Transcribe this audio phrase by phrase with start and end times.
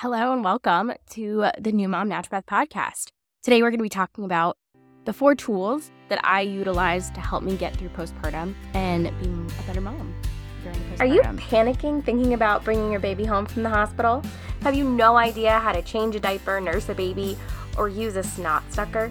[0.00, 3.12] Hello and welcome to the New Mom Naturopath podcast.
[3.42, 4.58] Today we're going to be talking about
[5.06, 9.62] the four tools that I utilize to help me get through postpartum and being a
[9.62, 10.14] better mom
[10.62, 11.00] during postpartum.
[11.00, 14.22] Are you panicking thinking about bringing your baby home from the hospital?
[14.60, 17.38] Have you no idea how to change a diaper, nurse a baby,
[17.78, 19.10] or use a snot sucker?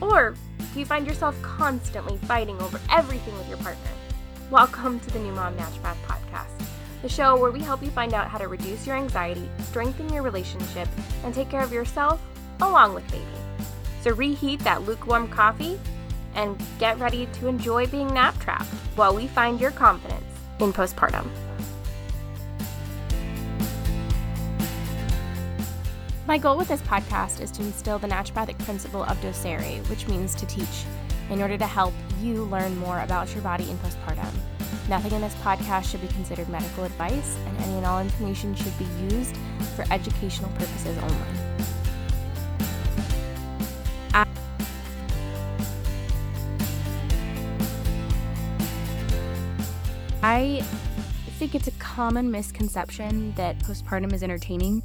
[0.00, 0.34] Or
[0.72, 3.90] do you find yourself constantly fighting over everything with your partner?
[4.50, 6.61] Welcome to the New Mom Naturopath podcast
[7.02, 10.22] the show where we help you find out how to reduce your anxiety, strengthen your
[10.22, 10.88] relationship,
[11.24, 12.22] and take care of yourself
[12.60, 13.24] along with baby.
[14.02, 15.78] So reheat that lukewarm coffee
[16.34, 20.24] and get ready to enjoy being nap trapped while we find your confidence
[20.60, 21.28] in postpartum.
[26.26, 30.34] My goal with this podcast is to instill the naturopathic principle of docere, which means
[30.36, 30.84] to teach,
[31.30, 34.32] in order to help you learn more about your body in postpartum.
[34.88, 38.76] Nothing in this podcast should be considered medical advice, and any and all information should
[38.78, 39.36] be used
[39.76, 41.52] for educational purposes only.
[50.24, 50.62] I
[51.38, 54.82] think it's a common misconception that postpartum is entertaining.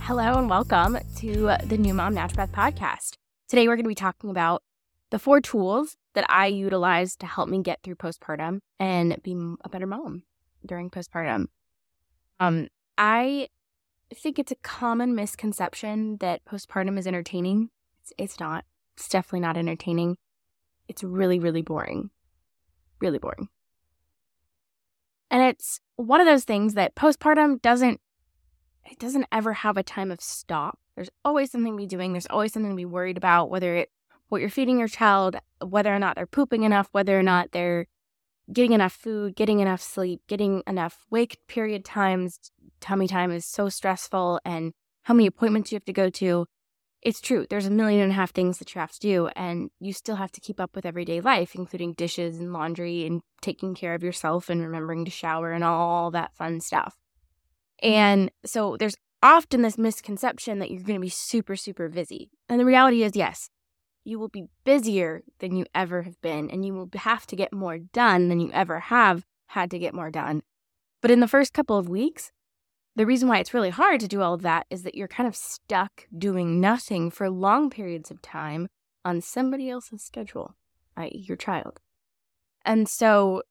[0.00, 3.14] Hello and welcome to the New Mom Naturopath podcast.
[3.48, 4.62] Today we're going to be talking about
[5.10, 9.68] the four tools that I utilize to help me get through postpartum and be a
[9.68, 10.22] better mom
[10.64, 11.46] during postpartum.
[12.40, 13.48] Um, I
[14.14, 17.68] think it's a common misconception that postpartum is entertaining.
[18.00, 18.64] It's, it's not.
[18.96, 20.16] It's definitely not entertaining.
[20.88, 22.08] It's really, really boring.
[22.98, 23.48] Really boring.
[25.30, 28.00] And it's one of those things that postpartum doesn't
[28.90, 30.78] it doesn't ever have a time of stop.
[30.94, 32.12] There's always something to be doing.
[32.12, 33.90] There's always something to be worried about, whether it
[34.28, 37.86] what you're feeding your child, whether or not they're pooping enough, whether or not they're
[38.52, 42.38] getting enough food, getting enough sleep, getting enough wake period times,
[42.80, 46.46] tummy time is so stressful, and how many appointments you have to go to.
[47.02, 47.46] It's true.
[47.48, 50.16] There's a million and a half things that you have to do, and you still
[50.16, 54.02] have to keep up with everyday life, including dishes and laundry and taking care of
[54.02, 56.96] yourself and remembering to shower and all that fun stuff.
[57.80, 62.30] And so there's often this misconception that you're going to be super, super busy.
[62.48, 63.50] And the reality is, yes,
[64.06, 67.52] you will be busier than you ever have been, and you will have to get
[67.52, 70.42] more done than you ever have had to get more done.
[71.02, 72.30] But in the first couple of weeks,
[72.94, 75.26] the reason why it's really hard to do all of that is that you're kind
[75.26, 78.68] of stuck doing nothing for long periods of time
[79.04, 80.54] on somebody else's schedule,
[80.96, 81.80] i.e., your child.
[82.64, 83.42] And so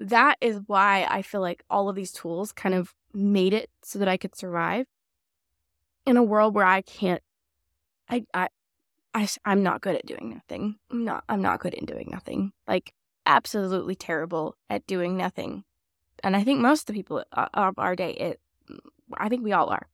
[0.00, 3.98] that is why I feel like all of these tools kind of made it so
[3.98, 4.86] that I could survive
[6.06, 7.22] in a world where I can't
[8.08, 8.48] I, I
[9.14, 10.76] I, I'm not good at doing nothing.
[10.90, 12.52] I'm not, I'm not good at doing nothing.
[12.66, 12.92] Like,
[13.26, 15.64] absolutely terrible at doing nothing.
[16.24, 18.40] And I think most of the people uh, of our day, it,
[19.14, 19.88] I think we all are.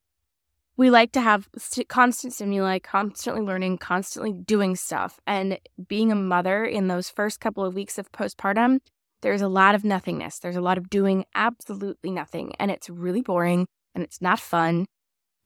[0.77, 1.49] We like to have
[1.89, 5.19] constant stimuli, constantly learning, constantly doing stuff.
[5.27, 8.79] And being a mother in those first couple of weeks of postpartum,
[9.21, 10.39] there's a lot of nothingness.
[10.39, 12.53] There's a lot of doing absolutely nothing.
[12.59, 14.85] And it's really boring and it's not fun.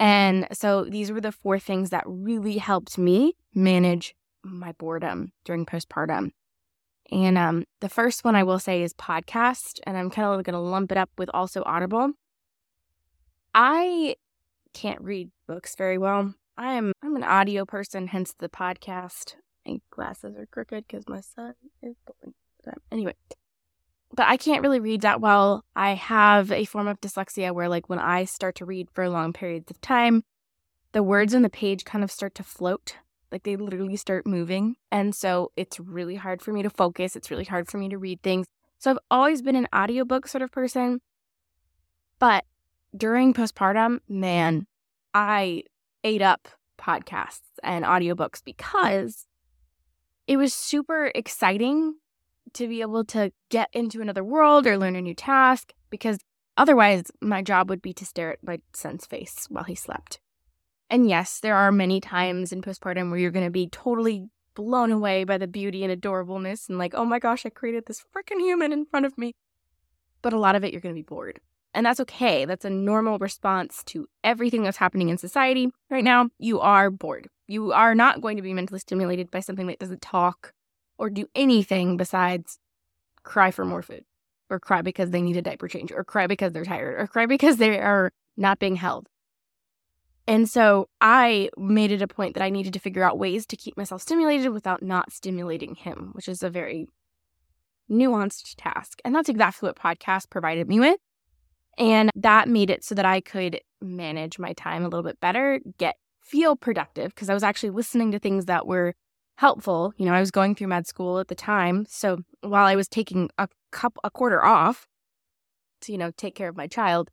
[0.03, 5.65] And so these were the four things that really helped me manage my boredom during
[5.65, 6.31] postpartum.
[7.09, 10.55] And um, the first one I will say is podcast, and I'm kind of going
[10.55, 12.11] to lump it up with also Audible.
[13.55, 14.17] I
[14.73, 16.33] can't read books very well.
[16.57, 19.35] I am I'm an audio person, hence the podcast.
[19.65, 21.95] My glasses are crooked because my son is
[22.65, 22.75] them.
[22.91, 23.13] Anyway,
[24.15, 25.65] but I can't really read that well.
[25.75, 29.33] I have a form of dyslexia where, like, when I start to read for long
[29.33, 30.23] periods of time,
[30.91, 32.97] the words on the page kind of start to float.
[33.31, 34.75] Like, they literally start moving.
[34.91, 37.15] And so it's really hard for me to focus.
[37.15, 38.45] It's really hard for me to read things.
[38.77, 41.01] So I've always been an audiobook sort of person.
[42.19, 42.45] But
[42.95, 44.67] during postpartum, man,
[45.13, 45.63] I
[46.03, 46.47] ate up
[46.77, 49.25] podcasts and audiobooks because
[50.27, 51.95] it was super exciting
[52.53, 56.19] to be able to get into another world or learn a new task because
[56.57, 60.19] otherwise my job would be to stare at my son's face while he slept.
[60.89, 64.91] And yes, there are many times in postpartum where you're going to be totally blown
[64.91, 68.39] away by the beauty and adorableness and like, oh my gosh, I created this freaking
[68.39, 69.33] human in front of me.
[70.21, 71.39] But a lot of it, you're going to be bored.
[71.73, 72.45] And that's okay.
[72.45, 76.29] That's a normal response to everything that's happening in society right now.
[76.37, 77.27] You are bored.
[77.47, 80.53] You are not going to be mentally stimulated by something that doesn't talk
[81.03, 82.59] or do anything besides
[83.23, 84.05] cry for more food
[84.49, 87.25] or cry because they need a diaper change or cry because they're tired or cry
[87.25, 89.09] because they are not being held.
[90.27, 93.57] And so I made it a point that I needed to figure out ways to
[93.57, 96.87] keep myself stimulated without not stimulating him, which is a very
[97.91, 99.01] nuanced task.
[99.03, 101.01] And that's exactly what podcast provided me with.
[101.77, 105.59] And that made it so that I could manage my time a little bit better,
[105.77, 108.95] get feel productive because I was actually listening to things that were
[109.35, 109.93] helpful.
[109.97, 112.87] You know, I was going through med school at the time, so while I was
[112.87, 114.87] taking a cup a quarter off
[115.81, 117.09] to you know take care of my child,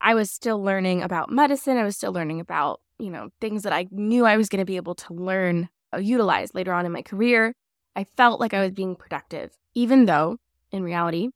[0.00, 1.76] I was still learning about medicine.
[1.76, 4.64] I was still learning about you know things that I knew I was going to
[4.64, 7.54] be able to learn uh, utilize later on in my career.
[7.96, 10.38] I felt like I was being productive, even though
[10.70, 11.30] in reality,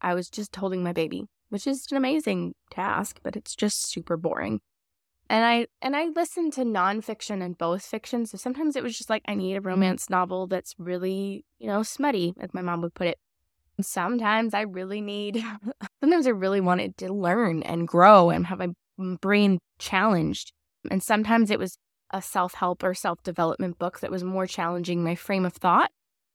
[0.00, 4.16] I was just holding my baby, which is an amazing task, but it's just super
[4.16, 4.60] boring.
[5.30, 8.24] And I and I listened to nonfiction and both fiction.
[8.24, 9.68] So sometimes it was just like I need a mm-hmm.
[9.68, 13.18] romance novel that's really, you know, smutty, as my mom would put it.
[13.80, 15.44] Sometimes I really need
[16.00, 18.68] sometimes I really wanted to learn and grow and have my
[19.20, 20.52] brain challenged.
[20.90, 21.76] And sometimes it was
[22.10, 25.90] a self-help or self-development book that was more challenging my frame of thought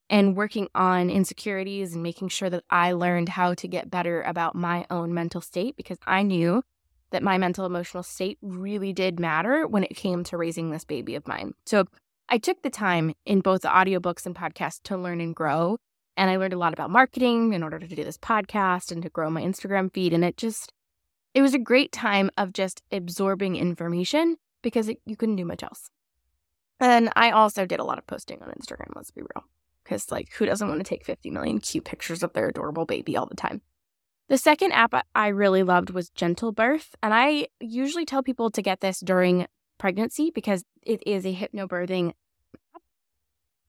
[0.08, 4.54] and working on insecurities and making sure that I learned how to get better about
[4.54, 6.62] my own mental state because I knew
[7.14, 11.16] that my mental emotional state really did matter when it came to raising this baby
[11.16, 11.54] of mine.
[11.66, 11.86] So
[12.28, 15.78] I took the time in both the audiobooks and podcasts to learn and grow.
[16.18, 19.10] And I learned a lot about marketing in order to do this podcast and to
[19.10, 20.14] grow my Instagram feed.
[20.14, 20.74] And it just,
[21.34, 25.64] it was a great time of just absorbing information because it, you couldn't do much
[25.64, 25.90] else.
[26.80, 29.46] And I also did a lot of posting on Instagram, let's be real.
[29.84, 33.16] Because, like, who doesn't want to take 50 million cute pictures of their adorable baby
[33.18, 33.62] all the time?
[34.30, 36.96] The second app I really loved was Gentle Birth.
[37.04, 39.48] And I usually tell people to get this during
[39.78, 42.14] pregnancy because it is a hypnobirthing
[42.76, 42.82] app.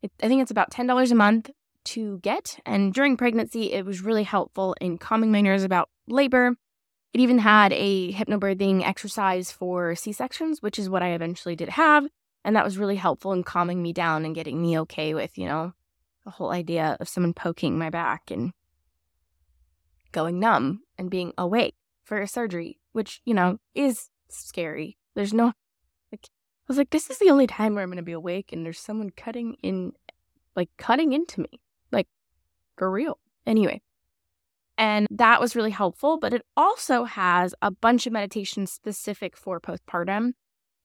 [0.03, 1.51] It, I think it's about $10 a month
[1.85, 2.59] to get.
[2.65, 6.55] And during pregnancy, it was really helpful in calming my nerves about labor.
[7.13, 11.71] It even had a hypnobirthing exercise for C sections, which is what I eventually did
[11.71, 12.07] have.
[12.45, 15.47] And that was really helpful in calming me down and getting me okay with, you
[15.47, 15.73] know,
[16.25, 18.53] the whole idea of someone poking my back and
[20.15, 21.75] going numb and being awake
[22.05, 24.97] for a surgery, which, you know, is scary.
[25.15, 25.53] There's no,
[26.11, 28.51] like, I was like, this is the only time where I'm going to be awake
[28.53, 29.93] and there's someone cutting in,
[30.57, 31.61] like, cutting into me,
[31.93, 32.09] like,
[32.77, 33.19] for real.
[33.47, 33.83] Anyway.
[34.77, 39.61] And that was really helpful, but it also has a bunch of meditations specific for
[39.61, 40.33] postpartum,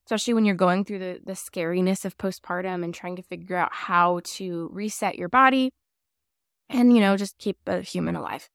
[0.05, 3.73] especially when you're going through the, the scariness of postpartum and trying to figure out
[3.73, 5.71] how to reset your body
[6.69, 8.47] and, you know, just keep a human alive.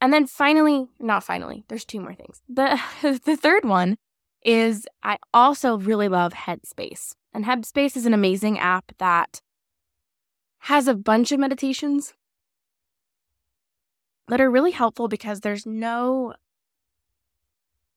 [0.00, 2.42] And then finally, not finally, there's two more things.
[2.48, 2.80] The
[3.24, 3.96] the third one
[4.44, 7.14] is I also really love Headspace.
[7.34, 9.40] And Headspace is an amazing app that
[10.60, 12.14] has a bunch of meditations
[14.28, 16.34] that are really helpful because there's no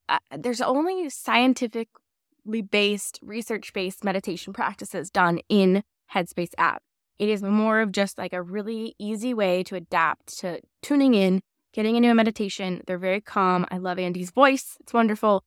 [0.08, 6.82] uh, there's only scientifically based research based meditation practices done in Headspace app.
[7.20, 11.42] It is more of just like a really easy way to adapt to tuning in
[11.74, 12.82] getting into a meditation.
[12.88, 13.66] They're very calm.
[13.72, 15.44] I love Andy's voice, it's wonderful.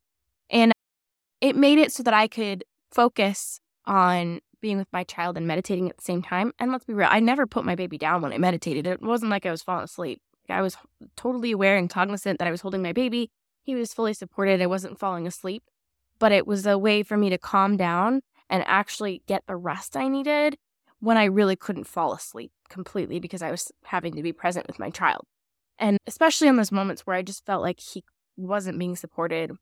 [0.51, 0.73] And
[1.41, 5.91] it made it so that I could focus on being with my child and meditating
[5.91, 6.53] at the same time.
[6.59, 8.87] And let's be real, I never put my baby down when I meditated.
[8.87, 10.23] It wasn't like I was falling asleep.
[10.49, 10.77] I was
[11.17, 13.31] totally aware and cognizant that I was holding my baby.
[13.63, 14.61] He was fully supported.
[14.61, 15.65] I wasn't falling asleep,
[16.19, 18.21] but it was a way for me to calm down
[18.51, 20.59] and actually get the rest I needed
[21.01, 24.79] when I really couldn't fall asleep completely because I was having to be present with
[24.79, 25.25] my child.
[25.79, 28.05] And especially in those moments where I just felt like he
[28.37, 29.53] wasn't being supported.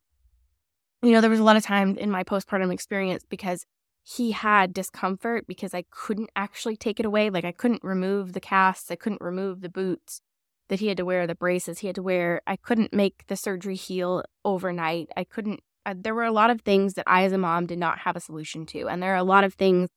[1.02, 3.64] You know, there was a lot of times in my postpartum experience because
[4.02, 7.30] he had discomfort because I couldn't actually take it away.
[7.30, 10.20] Like I couldn't remove the casts, I couldn't remove the boots
[10.68, 12.42] that he had to wear, the braces he had to wear.
[12.46, 15.08] I couldn't make the surgery heal overnight.
[15.16, 15.60] I couldn't,
[15.94, 18.20] there were a lot of things that I as a mom did not have a
[18.20, 18.88] solution to.
[18.88, 19.88] And there are a lot of things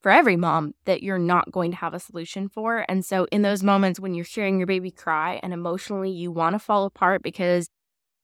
[0.00, 2.84] for every mom that you're not going to have a solution for.
[2.88, 6.54] And so, in those moments when you're hearing your baby cry and emotionally you want
[6.54, 7.68] to fall apart because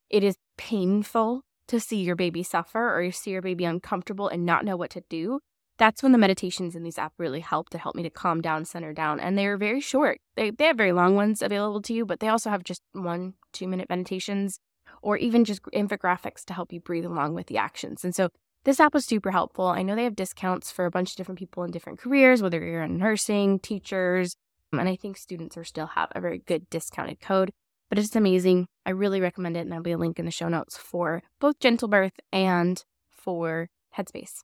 [0.09, 4.45] it is painful to see your baby suffer or you see your baby uncomfortable and
[4.45, 5.39] not know what to do,
[5.77, 8.65] that's when the meditations in these apps really help to help me to calm down,
[8.65, 9.19] center down.
[9.19, 10.19] And they are very short.
[10.35, 13.33] They, they have very long ones available to you, but they also have just one,
[13.51, 14.59] two minute meditations
[15.01, 18.03] or even just infographics to help you breathe along with the actions.
[18.03, 18.29] And so
[18.65, 19.67] this app was super helpful.
[19.67, 22.59] I know they have discounts for a bunch of different people in different careers, whether
[22.59, 24.35] you're in nursing, teachers,
[24.73, 27.51] um, and I think students are still have a very good discounted code.
[27.89, 28.67] But it's amazing.
[28.83, 31.59] I really recommend it, and there'll be a link in the show notes for both
[31.59, 34.41] Gentle Birth and for Headspace.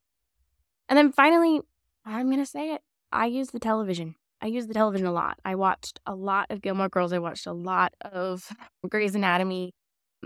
[0.87, 1.61] And then finally,
[2.05, 2.81] I'm gonna say it.
[3.11, 4.15] I use the television.
[4.39, 5.39] I use the television a lot.
[5.43, 7.11] I watched a lot of Gilmore Girls.
[7.11, 8.51] I watched a lot of
[8.89, 9.73] Grey's Anatomy.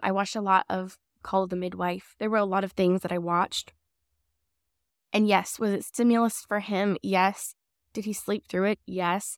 [0.04, 2.16] I watched a lot of Call of the Midwife.
[2.20, 3.74] There were a lot of things that I watched
[5.16, 6.98] and yes, was it stimulus for him?
[7.02, 7.56] Yes.
[7.94, 8.80] Did he sleep through it?
[8.86, 9.38] Yes.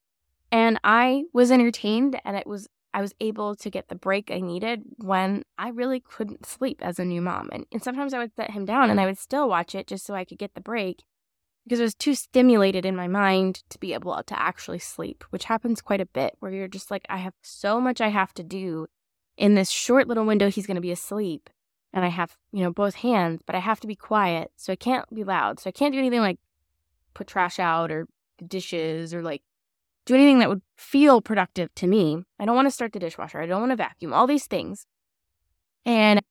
[0.52, 4.40] And I was entertained and it was I was able to get the break I
[4.40, 7.50] needed when I really couldn't sleep as a new mom.
[7.52, 10.04] And, and sometimes I would set him down and I would still watch it just
[10.04, 11.04] so I could get the break
[11.64, 15.44] because it was too stimulated in my mind to be able to actually sleep, which
[15.44, 18.44] happens quite a bit where you're just like, I have so much I have to
[18.44, 18.88] do
[19.38, 21.52] in this short little window he's going to be asleep.
[21.98, 24.52] And I have, you know, both hands, but I have to be quiet.
[24.56, 25.60] So I can't be loud.
[25.60, 26.38] So I can't do anything like
[27.16, 28.06] put trash out or
[28.46, 29.42] dishes or like
[30.06, 32.22] do anything that would feel productive to me.
[32.40, 33.42] I don't want to start the dishwasher.
[33.42, 34.86] I don't want to vacuum, all these things.
[35.88, 36.22] And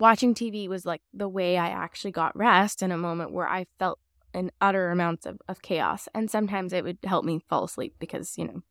[0.00, 3.66] watching TV was like the way I actually got rest in a moment where I
[3.78, 3.98] felt
[4.32, 6.08] an utter amounts of, of chaos.
[6.14, 8.62] And sometimes it would help me fall asleep because, you know,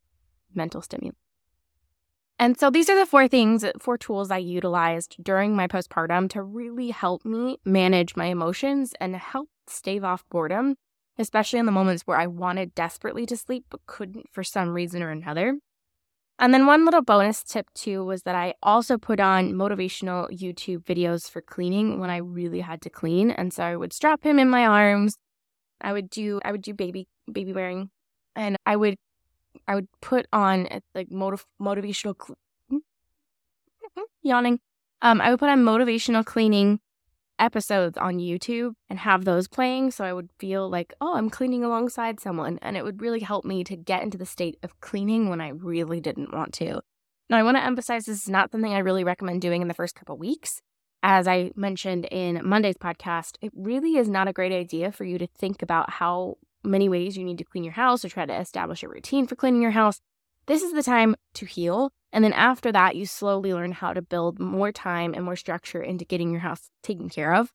[0.55, 1.15] mental stimulant.
[2.41, 6.41] And so these are the four things, four tools I utilized during my postpartum to
[6.41, 10.75] really help me manage my emotions and help stave off boredom,
[11.19, 15.03] especially in the moments where I wanted desperately to sleep but couldn't for some reason
[15.03, 15.59] or another.
[16.39, 20.83] And then one little bonus tip too was that I also put on motivational YouTube
[20.83, 23.29] videos for cleaning when I really had to clean.
[23.29, 25.15] And so I would strap him in my arms
[25.81, 27.89] I would do I would do baby baby wearing,
[28.35, 28.95] and I would
[29.67, 32.81] I would put on uh, like motiv- motivational cl-
[34.21, 34.59] yawning.
[35.01, 36.79] Um, I would put on motivational cleaning
[37.39, 41.63] episodes on YouTube and have those playing, so I would feel like oh I'm cleaning
[41.63, 45.29] alongside someone, and it would really help me to get into the state of cleaning
[45.29, 46.81] when I really didn't want to.
[47.29, 49.73] Now I want to emphasize this is not something I really recommend doing in the
[49.73, 50.61] first couple weeks
[51.03, 55.17] as I mentioned in Monday's podcast, it really is not a great idea for you
[55.17, 58.39] to think about how many ways you need to clean your house or try to
[58.39, 60.01] establish a routine for cleaning your house.
[60.45, 61.91] This is the time to heal.
[62.11, 65.81] And then after that, you slowly learn how to build more time and more structure
[65.81, 67.51] into getting your house taken care of.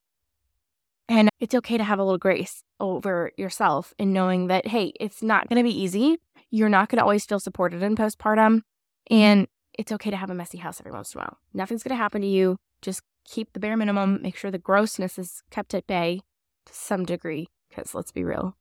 [1.09, 5.23] And it's okay to have a little grace over yourself in knowing that, hey, it's
[5.23, 6.19] not going to be easy.
[6.51, 8.63] You're not going to always feel supported in postpartum.
[9.11, 9.47] And
[9.79, 11.39] it's okay to have a messy house every once in a while.
[11.53, 12.57] Nothing's going to happen to you.
[12.83, 16.21] Just keep the bare minimum, make sure the grossness is kept at bay
[16.65, 18.57] to some degree, because let's be real,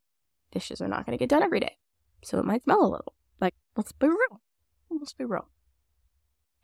[0.55, 1.77] dishes are not going to get done every day.
[2.23, 3.13] So it might smell a little.
[3.39, 4.41] Like, let's be real.
[4.89, 5.47] Let's be real.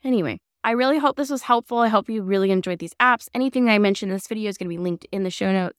[0.02, 1.78] Anyway, I really hope this was helpful.
[1.78, 3.28] I hope you really enjoyed these apps.
[3.34, 5.78] Anything I mentioned in this video is going to be linked in the show notes,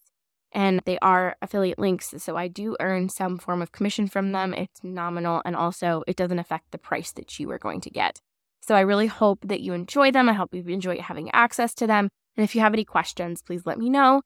[0.51, 2.13] and they are affiliate links.
[2.17, 4.53] So I do earn some form of commission from them.
[4.53, 8.21] It's nominal, and also it doesn't affect the price that you are going to get.
[8.61, 10.29] So I really hope that you enjoy them.
[10.29, 12.09] I hope you enjoy having access to them.
[12.37, 14.21] And if you have any questions, please let me know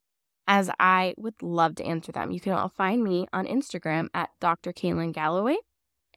[0.47, 2.31] as I would love to answer them.
[2.31, 4.71] You can all find me on Instagram at Dr.
[4.71, 5.57] Kailyn Galloway.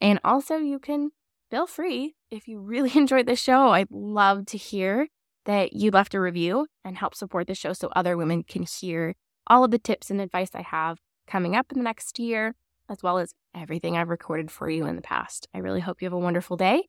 [0.01, 1.11] And also, you can
[1.51, 3.71] feel free if you really enjoyed the show.
[3.71, 5.09] I'd love to hear
[5.47, 9.15] that you left a review and help support the show so other women can hear
[9.47, 12.55] all of the tips and advice I have coming up in the next year,
[12.89, 15.49] as well as everything I've recorded for you in the past.
[15.55, 16.85] I really hope you have a wonderful day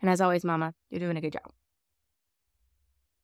[0.00, 1.52] and as always, Mama, you're doing a good job.